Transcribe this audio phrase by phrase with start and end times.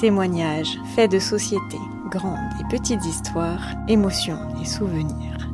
[0.00, 1.76] Témoignages, faits de société,
[2.10, 5.52] grandes et petites histoires, émotions et souvenirs.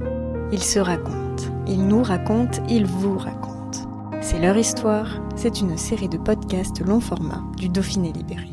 [0.52, 3.80] Ils se racontent, ils nous racontent, ils vous racontent.
[4.20, 8.46] C'est leur histoire, c'est une série de podcasts long format du Dauphiné Libéré.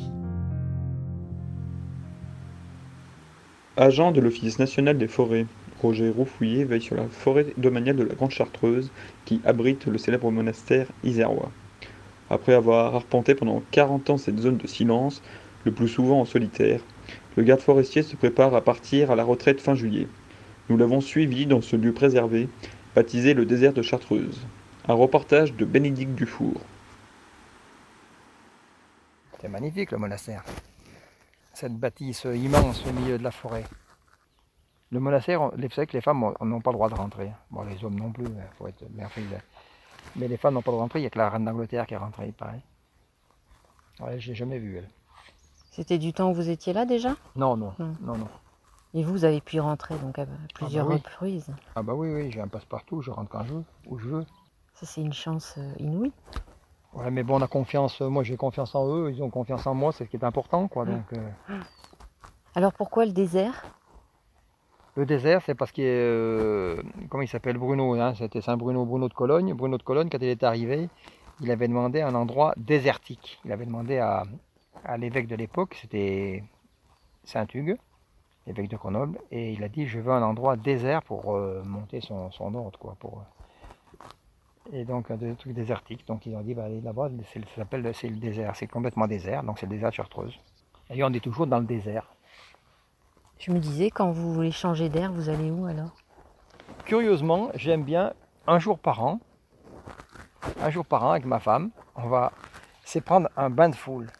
[3.77, 5.45] Agent de l'Office national des forêts,
[5.79, 8.89] Roger Roufouillet veille sur la forêt domaniale de la Grande Chartreuse
[9.25, 11.51] qui abrite le célèbre monastère isérois.
[12.31, 15.21] Après avoir arpenté pendant 40 ans cette zone de silence,
[15.65, 16.81] le plus souvent en solitaire,
[17.35, 20.07] le garde forestier se prépare à partir à la retraite fin juillet.
[20.69, 22.47] Nous l'avons suivi dans ce lieu préservé,
[22.95, 24.45] baptisé le désert de Chartreuse.
[24.87, 26.61] Un reportage de Bénédicte Dufour.
[29.39, 30.43] C'est magnifique le monastère.
[31.53, 33.63] Cette bâtisse immense au milieu de la forêt.
[34.91, 37.31] Le monastère, que les femmes n'ont pas le droit de rentrer.
[37.49, 38.83] Bon, les hommes non plus, il faut être
[40.15, 40.99] Mais les femmes n'ont pas le droit de rentrer.
[40.99, 42.61] Il n'y a que la reine d'Angleterre qui est rentrée, pareil.
[43.99, 44.89] Ouais, je l'ai jamais vue, elle.
[45.73, 47.15] C'était du temps où vous étiez là déjà?
[47.35, 48.27] Non, non, non, non.
[48.93, 51.01] Et vous, vous avez pu y rentrer donc à plusieurs Ah bah oui.
[51.01, 51.51] reprises.
[51.75, 54.25] Ah bah oui, oui, j'ai un passe-partout, je rentre quand je veux, où je veux.
[54.75, 56.11] Ça, c'est une chance euh, inouïe.
[56.93, 59.73] Ouais, mais bon, on a confiance, moi j'ai confiance en eux, ils ont confiance en
[59.73, 60.85] moi, c'est ce qui est important, quoi.
[60.85, 61.59] Donc, euh,
[62.53, 63.65] Alors pourquoi le désert?
[64.95, 69.13] Le désert, c'est parce qu'il euh, comment il s'appelle Bruno, hein, c'était Saint-Bruno, Bruno de
[69.15, 69.55] Cologne.
[69.55, 70.87] Bruno de Cologne, quand il est arrivé,
[71.41, 73.39] il avait demandé un endroit désertique.
[73.43, 74.21] Il avait demandé à,
[74.85, 76.43] à l'évêque de l'époque, c'était
[77.23, 77.77] Saint-Hugues,
[78.47, 82.01] l'évêque de Grenoble, et il a dit je veux un endroit désert pour euh, monter
[82.01, 82.95] son, son ordre, quoi.
[82.99, 84.05] Pour, euh.
[84.73, 86.05] et donc un des trucs désertiques.
[86.07, 88.67] Donc ils ont dit bah, allez là-bas, c'est le- ça s'appelle c'est le désert, c'est
[88.67, 90.39] complètement désert, donc c'est le désert de Chartreuse.
[90.89, 92.07] Et on est toujours dans le désert.
[93.39, 95.91] Je me disais, quand vous voulez changer d'air, vous allez où alors?
[96.85, 98.13] Curieusement, j'aime bien
[98.47, 99.19] un jour par an,
[100.61, 102.31] un jour par an avec ma femme, on va
[102.85, 104.11] c'est prendre un bain de foule.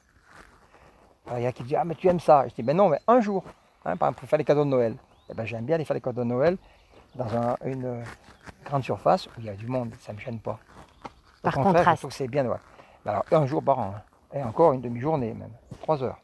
[1.25, 2.47] Alors, il y a qui dit ah mais tu aimes ça.
[2.47, 3.43] Je dis ben non mais un jour,
[3.85, 4.95] hein, par exemple pour faire les cadeaux de Noël.
[5.29, 6.57] Eh ben j'aime bien aller faire les cadeaux de Noël
[7.15, 8.03] dans un- une euh,
[8.65, 10.59] grande surface où il y a du monde, ça me gêne pas.
[11.05, 11.07] Au
[11.43, 11.95] Par contraire, contraste.
[11.97, 12.45] Je trouve que c'est bien.
[12.45, 12.57] ouais.
[13.05, 14.01] Alors un jour par an, hein.
[14.37, 15.51] et encore une demi-journée même,
[15.81, 16.19] trois heures,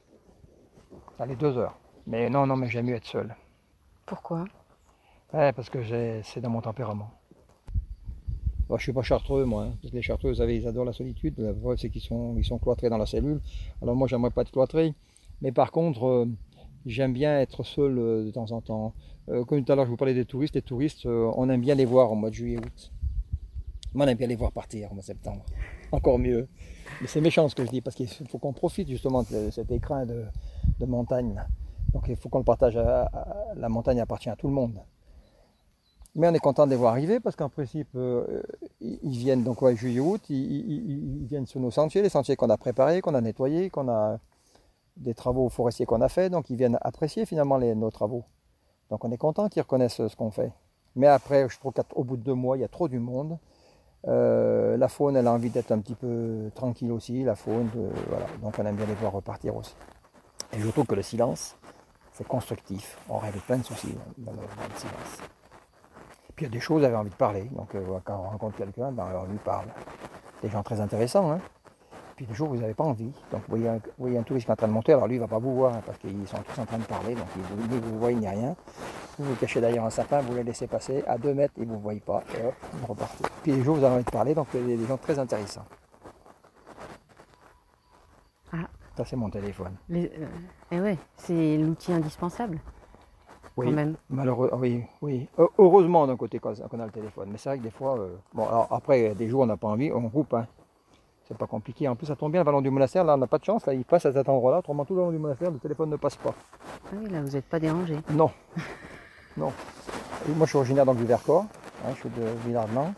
[1.19, 1.75] allez deux heures.
[2.07, 3.35] Mais non non mais j'aime mieux être seul.
[4.05, 4.45] Pourquoi?
[5.33, 5.83] Ouais, parce que
[6.23, 7.11] c'est dans mon tempérament.
[8.69, 9.63] Moi, je suis pas chartreux, moi.
[9.63, 11.33] hein, les chartreux, vous savez, ils adorent la solitude.
[11.39, 13.41] La preuve, c'est qu'ils sont, ils cloîtrés dans la cellule.
[13.81, 14.93] Alors moi, j'aimerais pas être cloîtré.
[15.41, 16.25] Mais par contre, euh,
[16.85, 18.93] j'aime bien être seul euh, de temps en temps.
[19.29, 20.53] Euh, comme tout à l'heure, je vous parlais des touristes.
[20.53, 22.91] Les touristes, on aime bien les voir au mois de juillet-août.
[23.95, 25.43] Moi, on aime bien les voir partir au mois de septembre.
[25.91, 26.47] Encore mieux.
[27.01, 29.71] Mais c'est méchant ce que je dis, parce qu'il faut qu'on profite justement de cet
[29.71, 30.25] écrin de,
[30.85, 31.43] montagne.
[31.91, 32.75] Donc il faut qu'on le partage.
[32.75, 34.77] la montagne appartient à tout le monde.
[36.15, 38.41] Mais on est content de les voir arriver parce qu'en principe, euh,
[38.81, 43.13] ils viennent donc juillet-août, ils, viennent sur nos sentiers, les sentiers qu'on a préparés, qu'on
[43.13, 44.19] a nettoyés, qu'on a
[44.97, 48.25] des travaux forestiers qu'on a fait, donc ils viennent apprécier finalement nos travaux.
[48.89, 50.51] Donc on est content qu'ils reconnaissent ce qu'on fait.
[50.95, 53.37] Mais après, je trouve qu'au bout de deux mois, il y a trop du monde.
[54.07, 57.89] Euh, la faune, elle a envie d'être un petit peu tranquille aussi, la faune, euh,
[58.07, 58.25] voilà.
[58.41, 59.75] Donc on aime bien les voir repartir aussi.
[60.53, 61.57] Et je trouve que le silence,
[62.13, 62.97] c'est constructif.
[63.09, 64.39] On règle plein de soucis dans le
[64.75, 65.29] silence.
[66.39, 67.43] Puis il y a des choses, j'avais envie de parler.
[67.51, 69.65] Donc euh, quand on rencontre quelqu'un, ben, on lui parle.
[70.41, 71.29] Des gens très intéressants.
[71.33, 71.39] Hein.
[72.15, 73.11] Puis des jours, vous n'avez pas envie.
[73.29, 75.05] Donc vous voyez, un, vous voyez un touriste qui est en train de monter, alors
[75.07, 76.85] lui, il ne va pas vous voir hein, parce qu'ils sont tous en train de
[76.85, 77.13] parler.
[77.13, 78.55] Donc il vous- ni vous voyez ni rien.
[79.17, 81.03] Vous vous cachez derrière un sapin, vous les laissez passer.
[81.07, 82.23] À deux mètres, ils ne vous voient pas.
[82.39, 83.25] Et hop, vous repartez.
[83.43, 84.33] Puis des jours, vous avez envie de parler.
[84.33, 85.65] Donc il y a des gens très intéressants.
[88.53, 88.57] Ah.
[88.95, 89.75] Ça, c'est mon téléphone.
[89.89, 90.25] Les- euh,
[90.71, 92.59] Eh ouais, c'est l'outil indispensable
[93.59, 93.65] Oui.
[93.67, 93.95] quand même.
[94.09, 95.27] Malheureux, oui, oui.
[95.39, 98.15] Heu- Heureusement d'un côté qu'on a le téléphone, mais c'est vrai que des fois, euh,
[98.33, 100.47] bon, alors après, des jours on n'a pas envie, on coupe, hein.
[101.27, 101.87] C'est pas compliqué.
[101.87, 103.63] En plus, ça tombe bien, le ballon du monastère, là, on n'a pas de chance,
[103.67, 105.95] là, il passe à cet endroit-là, autrement tout le long du monastère, le téléphone ne
[105.95, 106.33] passe pas.
[106.87, 107.97] Ah oui, là, vous n'êtes pas dérangé.
[108.11, 108.31] Non,
[109.37, 109.51] non.
[110.27, 111.45] Et moi, je suis originaire donc du Vercors,
[111.85, 112.93] hein, je suis de Villard-de-Lans,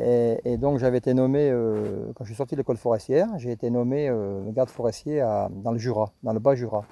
[0.00, 3.50] et, et donc j'avais été nommé, euh, quand je suis sorti de l'école forestière, j'ai
[3.52, 6.84] été nommé euh, garde forestier à- dans le Jura, dans le bas Jura.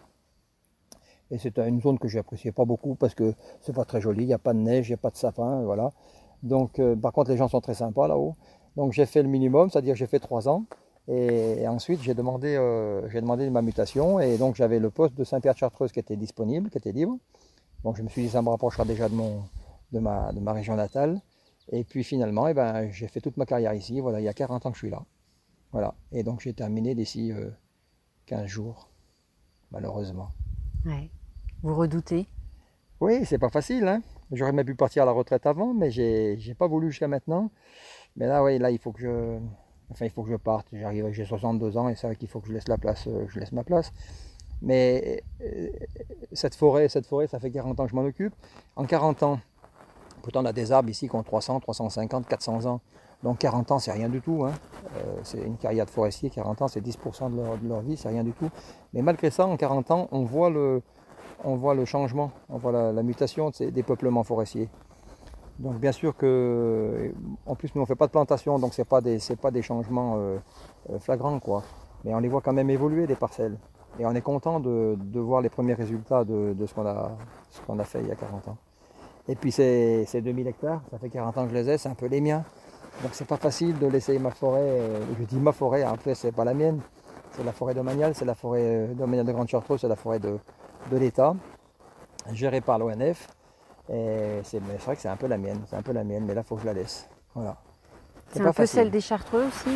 [1.31, 4.27] Et c'est une zone que j'appréciais pas beaucoup parce que c'est pas très joli, il
[4.27, 5.91] n'y a pas de neige, il n'y a pas de sapin, voilà.
[6.43, 8.37] Donc, euh, par contre, les gens sont très sympas là-haut.
[8.77, 10.65] Donc j'ai fait le minimum, c'est-à-dire j'ai fait trois ans.
[11.07, 14.21] Et, ensuite j'ai demandé, euh, demandé ma mutation.
[14.21, 17.17] Et donc j'avais le poste de Saint-Pierre-de-Chartreuse qui était disponible, qui était libre.
[17.83, 19.43] Donc je me suis dit ça me rapprochera déjà de, mon,
[19.93, 21.21] de, ma, de ma région natale.
[21.71, 24.01] Et puis finalement, eh ben, j'ai fait toute ma carrière ici.
[24.01, 25.03] Voilà, il y a 40 ans que je suis là.
[25.73, 25.95] Voilà.
[26.13, 27.33] Et donc j'ai terminé d'ici
[28.27, 28.89] 15 jours,
[29.71, 30.29] malheureusement.
[30.85, 31.11] Ouais.
[31.63, 32.27] Vous redoutez?
[33.01, 33.89] Oui, c'est pas facile.
[33.89, 34.03] Hein
[34.33, 37.51] J'aurais même pu partir à la retraite avant, mais j'ai n'ai pas voulu jusqu'à maintenant.
[38.17, 39.39] Mais là, oui, là, il faut que je,
[39.91, 40.69] enfin, il faut que je parte.
[40.73, 43.27] J'arrive, j'ai 62 ans et c'est vrai qu'il faut que je laisse la place, euh,
[43.29, 43.93] je laisse ma place.
[44.63, 45.69] Mais euh,
[46.33, 48.35] cette forêt, cette forêt, ça fait 40 ans que je m'en occupe.
[48.77, 49.41] En 40 ans,
[50.23, 52.81] pourtant on a des arbres ici qui ont 300, 350, 400 ans.
[53.25, 54.45] Donc 40 ans, c'est rien du tout.
[54.45, 54.53] Hein.
[54.97, 57.97] Euh, c'est une carrière de forestier, 40 ans, c'est 10% de leur, de leur vie,
[57.97, 58.51] c'est rien du tout.
[58.93, 60.83] Mais malgré ça, en 40 ans, on voit le,
[61.87, 64.69] changement, on voit la, mutation des peuplements forestiers.
[65.59, 67.13] Donc bien sûr que,
[67.47, 69.51] en plus nous on ne fait pas de plantation, donc ce n'est pas, des, pas
[69.51, 70.37] des changements euh,
[70.91, 71.63] euh, flagrants, quoi.
[72.05, 73.57] mais on les voit quand même évoluer des parcelles.
[73.99, 78.09] Et on est content de, voir les premiers résultats de, ce qu'on a, fait il
[78.09, 78.57] y a 40 ans.
[79.29, 81.95] Et puis ces, 2000 hectares, ça fait 40 ans que je les ai, c'est un
[81.95, 82.45] peu les miens.
[83.03, 86.33] Donc c'est pas facile de laisser ma forêt, euh, je dis ma forêt, après c'est
[86.33, 86.81] pas la mienne,
[87.33, 90.39] c'est la forêt domaniale, c'est la forêt domaniale de Grande Chartreuse, c'est la forêt de,
[90.91, 91.35] de l'État,
[92.33, 93.29] géré par l'ONF.
[93.93, 96.35] Et c'est vrai que c'est un peu la mienne, c'est un peu la mienne, mais
[96.35, 97.09] là il faut que je la laisse.
[97.35, 97.57] Voilà.
[98.33, 99.71] C'est un peu celle des Chartreux aussi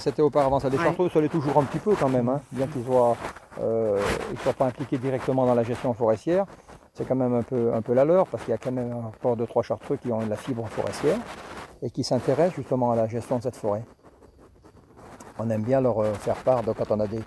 [0.00, 2.40] C'était auparavant celle des Chartreux, ça l'est toujours un petit peu quand même, hein.
[2.50, 3.16] bien qu'ils ne soient,
[3.60, 4.00] euh,
[4.42, 6.46] soient, pas impliqués directement dans la gestion forestière.
[6.94, 8.92] C'est quand même un peu, un peu la leur, parce qu'il y a quand même
[8.92, 11.16] un port de trois Chartreux qui ont de la fibre forestière
[11.82, 13.84] et qui s'intéressent justement à la gestion de cette forêt.
[15.38, 17.20] On aime bien leur euh, faire part, donc quand on a des,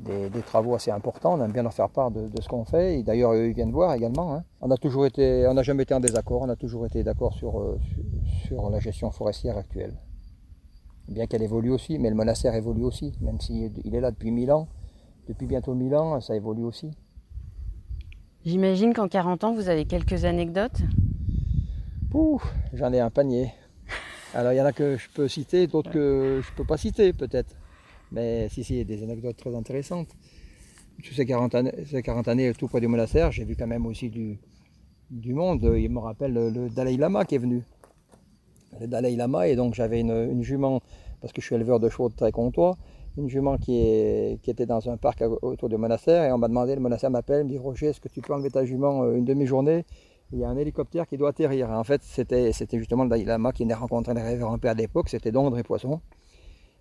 [0.00, 1.34] des, travaux assez importants.
[1.38, 2.98] On aime bien leur faire part de, ce qu'on fait.
[2.98, 4.34] Et d'ailleurs, eux, ils viennent voir également.
[4.34, 4.44] Hein.
[4.60, 6.42] On n'a toujours été, on n'a jamais été en désaccord.
[6.42, 7.78] On a toujours été d'accord sur, euh,
[8.46, 9.94] sur, la gestion forestière actuelle.
[11.08, 14.52] Bien qu'elle évolue aussi, mais le monastère évolue aussi, même s'il est là depuis 1000
[14.52, 14.68] ans.
[15.28, 16.90] Depuis bientôt 1000 ans, ça évolue aussi.
[18.44, 20.82] J'imagine qu'en 40 ans, vous avez quelques anecdotes?
[22.72, 23.52] J'en ai un panier.
[24.34, 26.76] Alors il y en a que je peux citer, d'autres que je ne peux pas
[26.76, 27.54] citer peut-être.
[28.10, 30.08] Mais si, si, il y a des anecdotes très intéressantes.
[31.04, 33.86] Tous ces 40 années, ces 40 années tout près du monastère, j'ai vu quand même
[33.86, 34.38] aussi du,
[35.10, 35.72] du monde.
[35.76, 37.62] Il me rappelle le, Dalai Lama qui est venu.
[38.80, 40.80] Le Dalai Lama, et donc j'avais une, jument,
[41.20, 42.76] parce que je suis éleveur de chevaux de très comtois,
[43.16, 46.48] une jument qui, est, qui, était dans un parc autour du monastère, et on m'a
[46.48, 49.14] demandé, le monastère m'appelle, me dit Roger, est-ce que tu peux enlever ta jument euh,
[49.14, 49.84] une demi-journée?
[50.34, 51.70] Il y a un hélicoptère qui doit atterrir.
[51.70, 55.30] en fait, c'était justement le Dalai Lama qui venait rencontrer les révérends pères d'époque, c'était
[55.30, 56.00] Don André Poisson.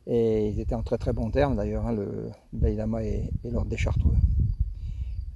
[0.08, 3.70] Et ils étaient en très très bons termes d'ailleurs, hein, le Dalai Lama et, l'ordre
[3.70, 4.16] des Chartreux.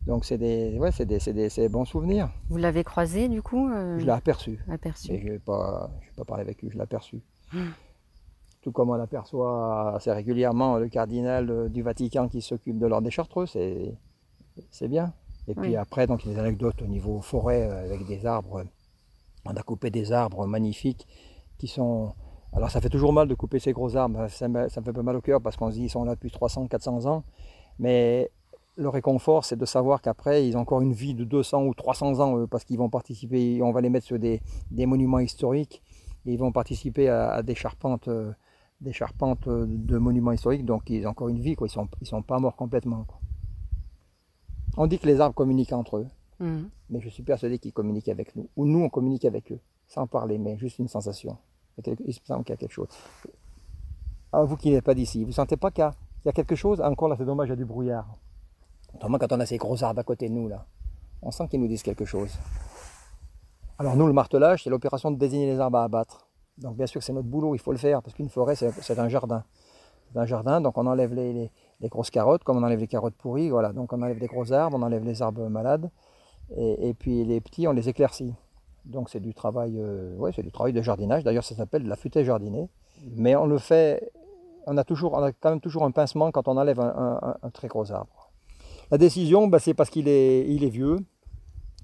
[0.08, 2.30] Donc c'est des, ouais, des, des, bons souvenirs.
[2.50, 4.60] Vous l'avez croisé du coup euh, Je l'ai aperçu.
[4.70, 5.20] aperçu.
[5.20, 7.22] je n'ai pas, pas parlé avec lui, je l'ai aperçu.
[7.54, 7.72] Hum.
[8.62, 13.06] Tout comme on aperçoit assez régulièrement le cardinal euh, du Vatican qui s'occupe de l'ordre
[13.06, 15.14] des Chartreux, c'est bien.
[15.48, 18.26] Et puis après, donc, il y a des anecdotes au niveau forêt euh, avec des
[18.26, 18.64] arbres.
[19.46, 21.08] On a coupé des arbres magnifiques
[21.58, 22.14] qui sont
[22.54, 25.16] alors ça fait toujours mal de couper ces gros arbres, ça me, fait pas mal
[25.16, 27.24] au cœur parce qu'on se dit qu'ils sont là depuis 300, 400 ans,
[27.78, 28.32] mais
[28.78, 32.20] le réconfort c'est de savoir qu'après ils ont encore une vie de 200 ou 300
[32.20, 34.42] ans parce qu'ils vont participer, on va les mettre sur des,
[34.72, 35.84] monuments historiques,
[36.26, 38.10] et ils vont participer à, des charpentes
[38.80, 41.68] des charpentes de monuments historiques, donc ils ont encore une vie, quoi.
[41.68, 43.06] ils ne sont, ils sont pas morts complètement.
[44.78, 46.08] On dit que les arbres communiquent entre eux,
[46.40, 46.64] mmh.
[46.92, 50.06] mais je suis persuadé qu'ils communiquent avec nous, ou nous on communique avec eux, sans
[50.06, 51.38] parler, mais juste une sensation.
[51.86, 52.88] Il se semble qu'il y a quelque chose.
[54.32, 55.90] Ah, vous qui n'êtes pas d'ici, vous ne sentez pas qu'il
[56.26, 56.82] y, a quelque chose?
[56.82, 58.18] Encore là, c'est dommage, il y a du brouillard.
[58.94, 60.66] Notamment quand on a ces gros arbres à côté de nous, là.
[61.22, 62.38] On sent qu'ils nous disent quelque chose.
[63.80, 66.28] Alors nous, le martelage, c'est l'opération de désigner les arbres à abattre.
[66.58, 69.10] Donc bien sûr, c'est notre boulot, il faut le faire, parce qu'une forêt, c'est un
[69.10, 69.44] jardin.
[70.12, 73.50] C'est un jardin, donc on enlève les, grosses carottes, comme on enlève les carottes pourries,
[73.50, 73.74] voilà.
[73.74, 75.90] Donc on enlève les gros arbres, on enlève les arbres malades,
[76.56, 78.34] et puis les petits, on les éclaircit.
[78.88, 81.24] Donc c'est du travail, euh, ouais, c'est du travail de jardinage.
[81.24, 82.70] D'ailleurs, ça s'appelle la futaie jardinée.
[83.16, 84.12] Mais on le fait,
[84.66, 87.68] on a toujours, on a quand même toujours un pincement quand on enlève un, très
[87.68, 88.32] gros arbre.
[88.90, 91.00] La décision, bah, c'est parce qu'il est, il est vieux,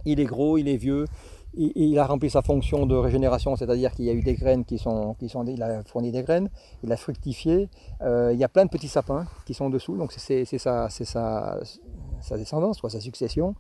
[0.06, 1.06] il est gros, il est vieux,
[1.56, 4.78] il, a rempli sa fonction de régénération, c'est-à-dire qu'il y a eu des graines qui
[4.78, 6.50] sont, qui sont, il a fourni des graines,
[6.84, 7.70] il a fructifié.
[8.02, 10.90] Euh, il y a plein de petits sapins qui sont dessous, donc c'est c'est ça,
[10.90, 13.56] sa descendance, soit sa succession.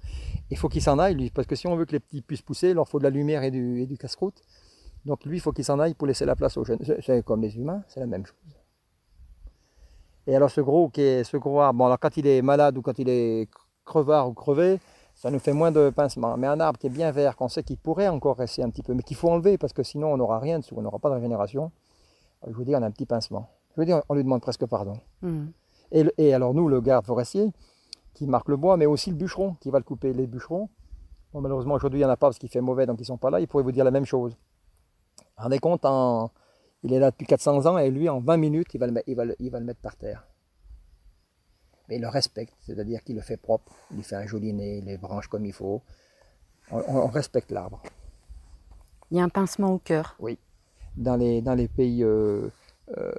[0.49, 2.69] Il faut qu'il s'en aille, parce que si on veut que les petits puissent pousser,
[2.69, 4.41] il leur faut de la lumière et du, du casse-croûte.
[5.05, 6.79] Donc lui, il faut qu'il s'en aille pour laisser la place aux jeunes.
[7.01, 8.37] C'est comme les humains, c'est la même chose.
[10.25, 12.97] Et alors ce gros, qui est, ce gros arbre, quand il est malade ou quand
[12.97, 13.49] il est
[13.85, 14.79] crevard ou crevé,
[15.15, 16.35] ça nous fait moins de pincement.
[16.37, 18.83] Mais un arbre qui est bien vert, qu'on sait qu'il pourrait encore rester un petit
[18.83, 21.09] peu, mais qu'il faut enlever parce que sinon on n'aura rien dessous, on n'aura pas
[21.09, 21.71] de régénération.
[22.47, 23.47] je vous dis, on a un petit pincement.
[23.75, 24.99] Je veux dire, on lui demande presque pardon.
[25.21, 25.47] Hmm.
[25.91, 27.51] Et, le- et alors nous, le garde forestier,
[28.13, 30.13] qui marque le bois, mais aussi le bûcheron, qui va le couper.
[30.13, 30.69] Les bûcherons,
[31.33, 33.07] bon, malheureusement aujourd'hui il n'y en a pas parce qu'il fait mauvais, donc ils ne
[33.07, 34.35] sont pas là, ils pourraient vous dire la même chose.
[35.37, 36.31] Rendez compte, en-
[36.83, 39.03] il est là depuis 400 ans, et lui, en 20 minutes, il va le, met-
[39.07, 40.27] il va le- il va le mettre par terre.
[41.89, 44.81] Mais il le respecte, c'est-à-dire qu'il le fait propre, il lui fait un joli nez,
[44.81, 45.81] les branches comme il faut.
[46.71, 47.81] On, respecte l'arbre.
[49.11, 50.15] Il y a un pincement au cœur.
[50.95, 52.47] dans les, dans les pays, euh,
[52.97, 53.11] euh,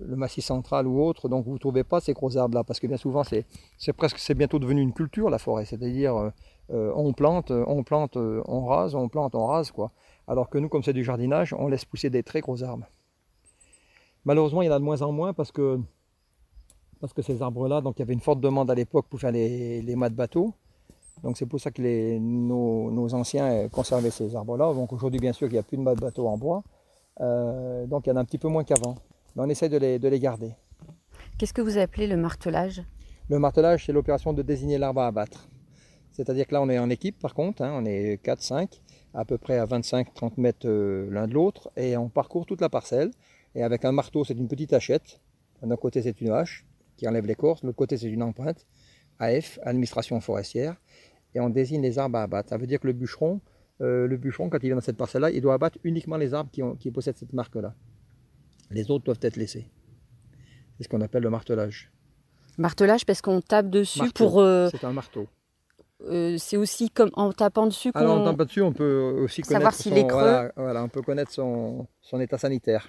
[0.00, 2.86] le Massif central ou autre, donc vous ne trouvez pas ces gros arbres-là, parce que
[2.86, 3.46] bien souvent c'est,
[3.78, 6.32] c'est presque, c'est bientôt devenu une culture la forêt, c'est-à-dire
[6.70, 9.90] euh, on plante, on plante, on rase, on plante, on rase, quoi.
[10.28, 12.86] Alors que nous, comme c'est du jardinage, on laisse pousser des très gros arbres.
[14.24, 15.80] Malheureusement, il y en a de moins en moins parce que,
[17.02, 19.32] parce que ces arbres-là, donc il y avait une forte demande à l'époque pour faire
[19.32, 20.54] les, les mâts de bateau.
[21.24, 24.72] Donc c'est pour ça que les, nos, nos anciens euh, conservaient ces arbres-là.
[24.72, 26.62] Donc aujourd'hui, bien sûr, qu'il n'y a plus de mâts de bateau en bois.
[27.20, 28.94] Euh, donc il y en a un petit peu moins qu'avant.
[29.34, 30.52] Mais on essaie de les, de les garder.
[31.38, 32.84] Qu'est-ce que vous appelez le martelage?
[33.28, 35.48] Le martelage, c'est l'opération de désigner l'arbre à abattre.
[36.12, 38.80] C'est-à-dire que là, on est en équipe, par contre, hein, on est 4-5,
[39.12, 42.68] à peu près à 25-30 mètres euh, l'un de l'autre, et on parcourt toute la
[42.68, 43.10] parcelle.
[43.56, 45.18] Et avec un marteau, c'est une petite hachette.
[45.62, 46.64] D'un côté, c'est une hache
[47.02, 48.64] qui enlève l'écorce, de l'autre côté, c'est une empreinte.
[49.18, 50.76] AF, administration forestière.
[51.34, 52.50] Et on désigne les arbres à abattre.
[52.50, 53.40] Ça veut dire que le bûcheron,
[53.80, 56.50] euh, le bûcheron, quand il est dans cette parcelle-là, il doit abattre uniquement les arbres
[56.52, 57.74] qui, ont- qui possèdent cette marque-là.
[58.70, 59.66] Les autres doivent être laissés.
[60.76, 61.90] C'est ce qu'on appelle le martelage.
[62.56, 64.24] Martelage parce qu'on tape dessus Marteau.
[64.28, 64.40] pour.
[64.40, 65.26] euh, C'est un marteau.
[66.06, 68.00] Euh, c'est aussi comme en tapant dessus qu'on.
[68.00, 70.18] Alors, en tapant dessus, on peut aussi Savoir s'il est creux.
[70.20, 72.88] Voilà, voilà, on peut connaître son, son état sanitaire.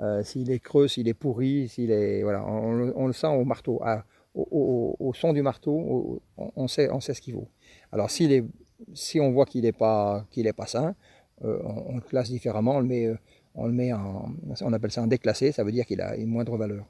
[0.00, 3.28] Euh, s'il est creux, s'il est pourri, s'il est voilà, on, le- on le sent
[3.28, 4.04] au marteau, à-
[4.34, 7.48] au, au- au son du marteau, au- on, on sait, on sait ce qu'il vaut.
[7.92, 8.44] Alors s'il est,
[8.92, 10.96] si on voit qu'il n'est pas, qu'il est pas sain,
[11.44, 13.14] euh, on, on le classe différemment, on le met,
[13.54, 16.28] on le met en, on appelle ça un déclassé, ça veut dire qu'il a une
[16.28, 16.84] moindre valeur.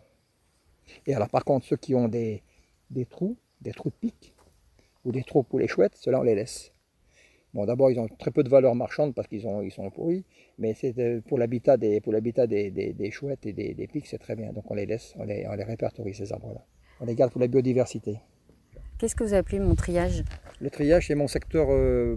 [1.06, 2.42] Et alors par contre ceux qui ont des,
[2.90, 4.34] des trous, des trous de pique
[5.04, 6.70] ou des trous pour les chouettes, ceux-là on les laisse.
[7.52, 10.24] Bon, d'abord, ils ont très peu de valeur marchande parce qu'ils ont- ils sont pourris,
[10.58, 13.86] mais c'est euh, pour l'habitat des, pour l'habitat des, des- des chouettes et des, des
[13.86, 14.52] pics, c'est très bien.
[14.52, 16.64] Donc on les laisse, on les, on les répertorie, ces arbres-là.
[17.00, 18.18] On les garde pour la biodiversité.
[18.98, 20.24] Qu'est-ce que vous appelez mon triage?
[20.60, 22.16] Le triage, c'est mon secteur euh,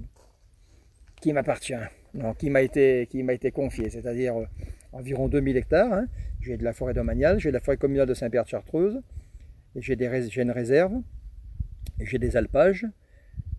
[1.21, 1.73] qui m'appartient,
[2.15, 4.45] non, qui m'a été, qui m'a été confié, c'est-à-dire euh,
[4.91, 5.91] environ 2000 hectares.
[5.93, 6.07] hein.
[6.41, 9.01] J'ai de la forêt domaniale, j'ai de la forêt communale de Saint-Pierre-de-Chartreuse,
[9.75, 9.97] j'ai,
[10.29, 10.93] j'ai une réserve,
[11.99, 12.85] j'ai des alpages.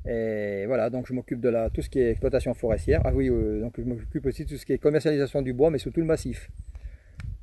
[0.06, 3.02] Et voilà, donc je m'occupe de la, tout ce qui est exploitation forestière.
[3.04, 5.70] Ah oui, euh, donc je m'occupe aussi de tout ce qui est commercialisation du bois,
[5.70, 6.50] mais sur tout le massif.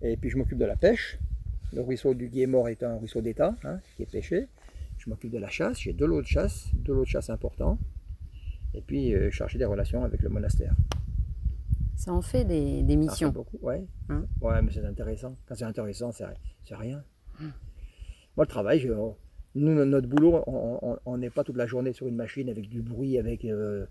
[0.02, 1.20] Et puis je m'occupe de la pêche.
[1.74, 4.48] Le ruisseau du Guillemort est un ruisseau d'État, hein, qui est pêché.
[4.98, 7.78] Je m'occupe de la chasse, j'ai de l'eau de chasse, de l'eau de chasse important.
[8.74, 10.74] Et puis euh, chargé des relations avec le monastère.
[11.98, 13.30] Ça en fait des, des Ça en fait missions.
[13.30, 13.84] beaucoup, ouais.
[14.10, 15.36] Hein ouais, mais c'est intéressant.
[15.48, 16.26] Quand c'est intéressant, c'est
[16.64, 17.04] c'est rien.
[17.40, 18.92] Moi, le travail, je-
[19.56, 23.18] nous, notre boulot, on- n'est pas toute la journée sur une machine avec du bruit,
[23.18, 23.86] avec euh,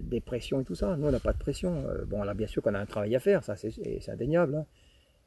[0.00, 0.96] des pressions et tout ça.
[0.96, 1.84] Nous, on n'a pas de pression.
[1.88, 4.54] Euh, Bon, là, bien sûr qu'on a un travail à faire, ça, c'est indéniable.
[4.54, 4.66] hein.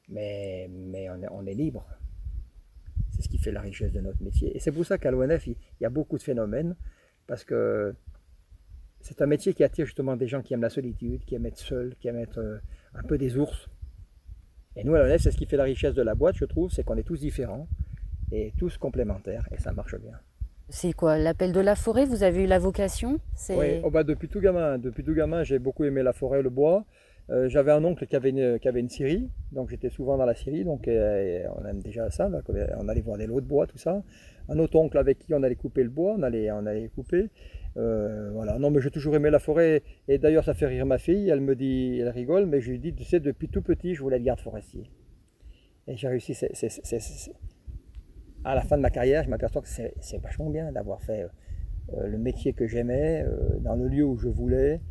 [0.10, 1.86] Mais, mais on, est, on est libre.
[3.12, 4.56] C'est ce qui fait la richesse de notre métier.
[4.56, 6.76] Et c'est pour ça qu'à l'ONF, il, il y a beaucoup de phénomènes,
[7.28, 7.94] parce que
[9.02, 11.58] c'est un métier qui attire justement des gens qui aiment la solitude, qui aiment être
[11.58, 12.58] seuls, qui aiment être euh,
[12.96, 13.70] un peu des ours.
[14.76, 16.72] Et nous, à l'ONF, c'est ce qui fait la richesse de la boîte, je trouve,
[16.72, 17.68] c'est qu'on est tous différents
[18.32, 20.18] et tous complémentaires, et ça marche bien.
[20.70, 22.06] C'est quoi L'appel de la forêt?
[22.06, 23.20] Vous avez eu la vocation?
[23.50, 26.50] Oui, oh bah, depuis tout gamin, depuis tout gamin, j'ai beaucoup aimé la forêt, le
[26.50, 26.86] bois.
[27.30, 30.26] Euh, J'avais un oncle qui avait une, qui avait une scierie, donc j'étais souvent dans
[30.26, 32.42] la scierie, donc euh, on aime déjà ça, là,
[32.78, 34.04] on allait voir des lots de bois, tout ça.
[34.50, 37.30] Un autre oncle avec qui on allait couper le bois, on allait, on allait couper.
[37.78, 40.98] Euh, voilà, non mais j'ai toujours aimé la forêt, et d'ailleurs ça fait rire ma
[40.98, 43.96] fille, elle me dit, elle rigole, mais je lui dis, tu sais, depuis tout petit,
[43.96, 44.92] je voulais être garde forestier.
[45.88, 46.54] Et j'ai réussi, c'est-
[48.44, 51.28] à la fin de ma carrière, je m'aperçois que c'est vachement bien d'avoir fait
[51.94, 54.82] euh, le métier que j'aimais, euh, dans le lieu où je voulais.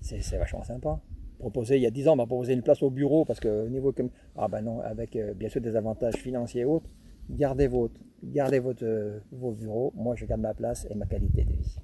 [0.00, 1.00] C'est vachement sympa.
[1.38, 3.66] Proposé, il y a 10 ans, on m'a proposé une place au bureau parce que
[3.66, 6.90] au niveau comme ah ben non, avec euh, bien sûr des avantages financiers et autres,
[7.30, 9.92] gardez votre, gardez votre, vos bureaux.
[9.96, 11.76] Moi, je garde ma place et ma qualité de vie.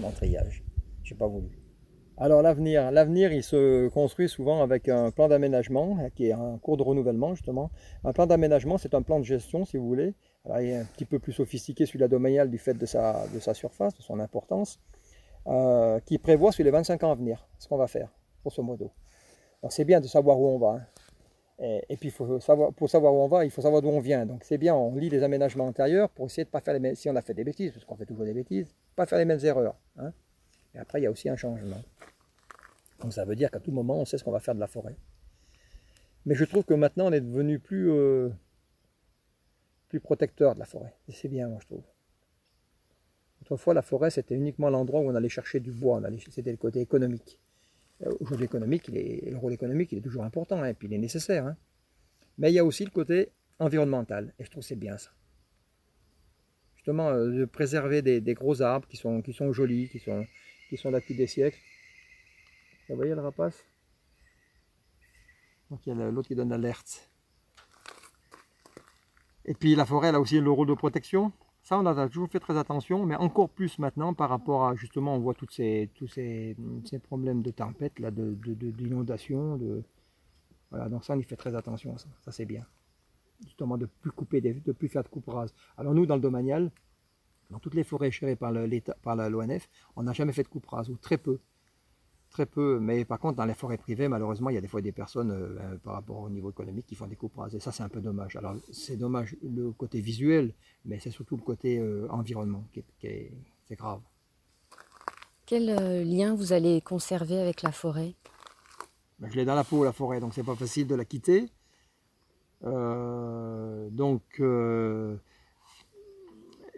[0.00, 0.64] Mon triage.
[1.02, 1.64] J'ai pas voulu.
[2.16, 6.58] Alors l'avenir, l'avenir, il se construit souvent avec un plan d'aménagement euh, qui est en
[6.58, 7.72] cours de renouvellement justement.
[8.04, 10.14] Un plan d'aménagement, c'est un plan de gestion, si vous voulez.
[10.46, 13.54] Il est un petit peu plus sophistiqué celui-là domanial du fait de sa, de sa
[13.54, 14.78] surface, de son importance,
[15.46, 18.10] euh, qui prévoit sur les 25 ans à venir ce qu'on va faire,
[18.44, 18.90] grosso modo.
[19.62, 20.80] Donc c'est bien de savoir où on va.
[20.80, 20.86] hein.
[21.88, 24.26] Et, puis faut savoir, pour savoir où on va, il faut savoir d'où on vient.
[24.26, 26.80] Donc c'est bien, on lit les aménagements antérieurs pour essayer de ne pas faire les
[26.80, 29.18] mêmes, si on a fait des bêtises, parce qu'on fait toujours des bêtises, pas faire
[29.18, 29.76] les mêmes erreurs.
[29.98, 30.12] hein.
[30.74, 31.80] Et après, il y a aussi un changement.
[33.00, 34.66] Donc ça veut dire qu'à tout moment, on sait ce qu'on va faire de la
[34.66, 34.96] forêt.
[36.26, 38.30] Mais je trouve que maintenant, on est devenu plus, euh,
[39.94, 40.92] plus protecteur de la forêt.
[41.06, 41.84] Et c'est bien, moi, je trouve.
[43.42, 46.02] Autrefois, la forêt, c'était uniquement l'endroit où on allait chercher du bois.
[46.30, 47.38] C'était le côté économique.
[48.02, 50.98] Euh, aujourd'hui, économique, le rôle économique, il est toujours important, hein, et puis il est
[50.98, 51.46] nécessaire.
[51.46, 51.56] Hein.
[52.38, 55.10] Mais il y a aussi le côté environnemental, et je trouve c'est bien ça.
[56.74, 60.26] Justement, euh, de préserver des, gros arbres qui sont, qui sont jolis, qui sont,
[60.70, 61.60] qui sont là depuis des siècles.
[62.88, 63.64] Vous voyez le rapace?
[65.70, 67.13] Donc il y a l'autre qui donne l'alerte.
[69.44, 71.32] Et puis la forêt, elle a aussi le rôle de protection.
[71.62, 75.14] Ça, on a toujours fait très attention, mais encore plus maintenant par rapport à, justement,
[75.14, 76.56] on voit toutes ces, tous ces,
[77.02, 79.56] problèmes de tempête, là, d'inondation.
[79.56, 79.84] De, de,
[80.70, 82.66] voilà, donc ça, on y fait très attention, ça, ça c'est bien.
[83.44, 85.54] Justement, de plus couper, de plus faire de coupe rase.
[85.78, 86.70] Alors nous, dans le domanial,
[87.50, 90.96] dans toutes les forêts gérées par l'ONF, on n'a jamais fait de coupe rase, ou
[90.96, 91.38] très peu
[92.34, 92.78] très peu.
[92.80, 95.30] Mais par contre, dans les forêts privées, malheureusement, il y a des fois des personnes,
[95.30, 97.54] euh, ben, par rapport au niveau économique, qui font des coupes rases.
[97.54, 98.36] Et ça, c'est un peu dommage.
[98.36, 100.52] Alors, c'est dommage le côté visuel,
[100.84, 103.32] mais c'est surtout le côté euh, environnement qui est,
[103.72, 104.00] grave.
[105.46, 108.14] Quel euh, lien vous allez conserver avec la forêt?
[109.20, 111.48] Ben, Je l'ai dans la peau, la forêt, donc c'est pas facile de la quitter.
[112.62, 114.22] donc,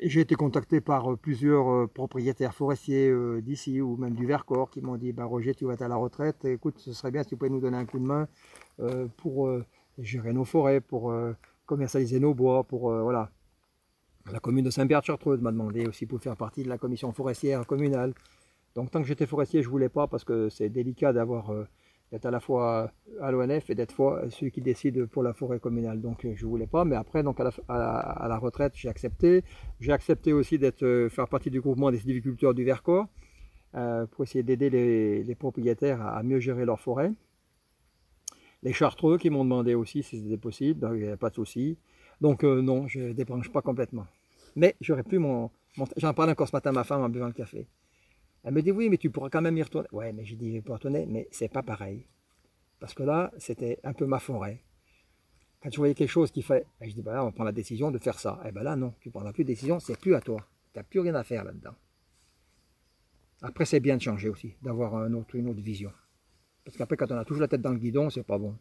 [0.03, 4.71] j'ai été contacté par euh, plusieurs euh, propriétaires forestiers euh, d'ici ou même du Vercors
[4.71, 7.23] qui m'ont dit bah, Roger, tu vas être à la retraite, écoute, ce serait bien
[7.23, 8.29] si tu pouvais nous donner un coup de main
[9.17, 9.51] pour
[9.99, 11.15] gérer nos forêts, pour
[11.65, 13.31] commercialiser nos bois, pour voilà.
[14.31, 18.13] La commune de Saint-Pierre-de-Chartreuse m'a demandé aussi pour faire partie de la commission forestière communale.
[18.75, 21.51] Donc tant que j'étais forestier, je voulais pas parce que c'est délicat d'avoir
[22.13, 26.01] d'être à la fois à l'ONF et d'être celui qui décide pour la forêt communale.
[26.01, 29.43] Donc euh, je ne voulais pas, mais après, donc à la, retraite, j'ai accepté.
[29.81, 33.07] J'ai accepté aussi d'être euh, faire partie du groupement des sylviculteurs du Vercors
[33.75, 37.13] euh, pour essayer d'aider les, propriétaires à, mieux gérer leur forêt.
[38.63, 41.35] Les chartreux qui m'ont demandé aussi si c'était possible, donc il n'y avait pas de
[41.35, 41.77] souci.
[42.21, 44.07] Donc non, je ne débranche pas complètement.
[44.57, 45.51] Mais j'aurais pu mon...
[45.99, 47.67] J'en parlais encore ce matin à ma femme en buvant le café.
[48.47, 49.89] Elle me dit oui, mais tu pourras quand même y retourner.
[49.91, 52.07] Ouais, mais j'ai dit je peux retourner, mais c'est pas pareil.
[52.79, 54.63] Parce que là, c'était un peu ma forêt.
[55.61, 57.51] Quand tu voyais quelque chose qui fait, ben, je dis bah là, on prend la
[57.51, 58.41] décision de faire ça.
[58.45, 60.47] Et eh ben là, non, tu prendras plus de décision, c'est plus à toi.
[60.73, 61.75] Tu n'as plus rien à faire là-dedans.
[63.43, 65.93] Après, c'est bien de changer aussi, d'avoir une autre vision.
[66.65, 68.57] Parce qu'après, quand on a toujours la tête dans le guidon, c'est pas bon.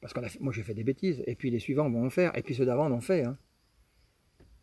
[0.00, 2.42] Parce que moi, j'ai fait des bêtises, et puis les suivants vont en faire, et
[2.42, 3.24] puis ceux d'avant en ont fait.
[3.24, 3.36] Hein.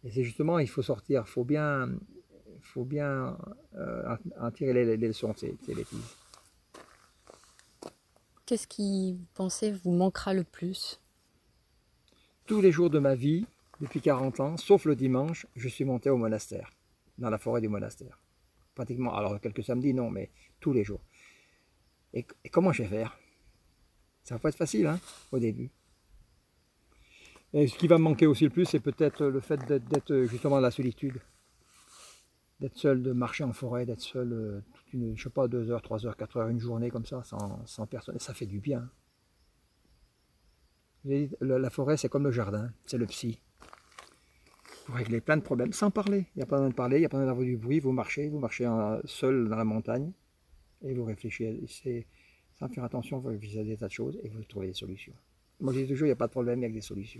[0.04, 1.90] Et c'est justement, il faut sortir, il faut bien,
[2.64, 3.38] faut bien
[3.76, 6.18] euh, en tirer les, leçons de ces, bêtises.
[8.46, 11.00] Qu'est-ce qui, vous pensez, vous manquera le plus?
[12.46, 13.46] Tous les jours de ma vie,
[13.80, 16.72] depuis 40 ans, sauf le dimanche, je suis monté au monastère,
[17.18, 18.20] dans la forêt du monastère.
[18.76, 21.02] Pratiquement, alors quelques samedis, non, mais tous les jours.
[22.14, 23.18] Et, comment je vais faire?
[24.24, 25.00] Ça va pas être facile, hein,
[25.32, 25.70] au début.
[27.54, 30.56] Et ce qui va me manquer aussi le plus, c'est peut-être le fait d'être justement
[30.56, 31.20] dans la solitude
[32.60, 35.70] d'être seul, de marcher en forêt, d'être seul, euh, toute une, je sais pas, deux
[35.72, 38.60] heures, trois heures, quatre heures, une journée comme ça, sans, sans personne, ça fait du
[38.60, 38.90] bien.
[41.06, 43.40] la forêt, c'est comme le jardin, c'est le psy.
[44.86, 46.26] Pour régler plein de problèmes, sans parler.
[46.36, 47.80] Il n'y a pas besoin de parler, il n'y a pas besoin d'avoir du bruit.
[47.80, 48.70] Vous marchez, vous marchez
[49.06, 50.12] seul dans la montagne
[50.82, 52.06] et vous réfléchissez
[52.60, 55.14] sans faire attention, vous réfléchissez des tas de choses et vous trouvez des solutions.
[55.60, 57.20] Moi, je dis toujours, il n'y a pas de problème, il y a des solutions.